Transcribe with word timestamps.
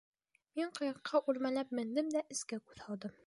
Мин 0.59 0.71
ҡыйыҡҡа 0.79 1.21
үрмәләп 1.33 1.75
мендем 1.81 2.13
дә 2.17 2.25
эскә 2.37 2.63
күҙ 2.71 2.85
һалдым. 2.89 3.17